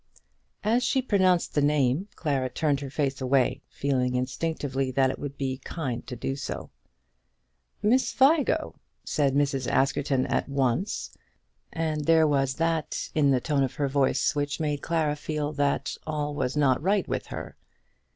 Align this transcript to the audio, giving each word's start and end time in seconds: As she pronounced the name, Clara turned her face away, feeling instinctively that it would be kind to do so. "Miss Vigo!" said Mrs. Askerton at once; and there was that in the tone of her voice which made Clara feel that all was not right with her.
As 0.63 0.83
she 0.83 0.99
pronounced 0.99 1.53
the 1.53 1.61
name, 1.61 2.07
Clara 2.15 2.49
turned 2.49 2.79
her 2.79 2.89
face 2.89 3.21
away, 3.21 3.61
feeling 3.69 4.15
instinctively 4.15 4.89
that 4.89 5.11
it 5.11 5.19
would 5.19 5.37
be 5.37 5.61
kind 5.63 6.07
to 6.07 6.15
do 6.15 6.35
so. 6.35 6.71
"Miss 7.83 8.11
Vigo!" 8.11 8.79
said 9.03 9.35
Mrs. 9.35 9.67
Askerton 9.67 10.25
at 10.25 10.49
once; 10.49 11.15
and 11.71 12.05
there 12.05 12.25
was 12.25 12.55
that 12.55 13.11
in 13.13 13.29
the 13.29 13.39
tone 13.39 13.61
of 13.61 13.75
her 13.75 13.87
voice 13.87 14.33
which 14.33 14.59
made 14.59 14.81
Clara 14.81 15.15
feel 15.15 15.53
that 15.53 15.95
all 16.07 16.33
was 16.33 16.57
not 16.57 16.81
right 16.81 17.07
with 17.07 17.27
her. 17.27 17.55